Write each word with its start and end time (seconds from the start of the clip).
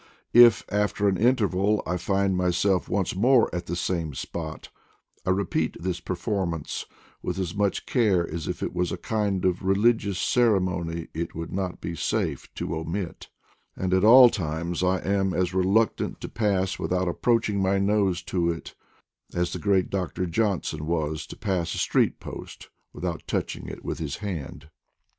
If, 0.33 0.63
after 0.71 1.07
an 1.07 1.17
interval, 1.17 1.83
I 1.85 1.95
find 1.97 2.35
myself 2.35 2.89
once 2.89 3.15
more 3.15 3.53
at 3.53 3.67
the 3.67 3.75
same 3.75 4.15
spot, 4.15 4.69
I 5.27 5.29
repeat 5.29 5.77
this 5.79 5.99
performance 5.99 6.87
with 7.21 7.37
as 7.37 7.53
much 7.53 7.85
care 7.85 8.27
as 8.27 8.47
if 8.47 8.63
it 8.63 8.73
was 8.73 8.91
a 8.91 8.97
kind 8.97 9.45
of 9.45 9.61
religious 9.61 10.17
ceremony 10.17 11.09
it 11.13 11.35
would 11.35 11.53
not 11.53 11.81
be 11.81 11.95
safe 11.95 12.51
to 12.55 12.75
omit; 12.77 13.27
and 13.75 13.93
at 13.93 14.03
all 14.03 14.31
times 14.31 14.81
I 14.83 14.97
am 15.01 15.35
as 15.35 15.53
reluctant 15.53 16.19
to 16.21 16.29
pass 16.29 16.79
without 16.79 17.07
approaching 17.07 17.61
my 17.61 17.77
nose 17.77 18.23
to 18.23 18.49
it, 18.49 18.73
as 19.35 19.53
the 19.53 19.59
great 19.59 19.91
Dr. 19.91 20.25
Johnson 20.25 20.87
was 20.87 21.27
to 21.27 21.37
pass 21.37 21.75
a 21.75 21.77
street 21.77 22.19
post 22.19 22.71
without 22.91 23.21
touching 23.27 23.67
it 23.67 23.85
with 23.85 23.99
his 23.99 24.15
hand. 24.15 24.67